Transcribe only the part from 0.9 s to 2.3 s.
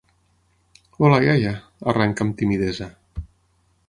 Hola, iaia —arrenca,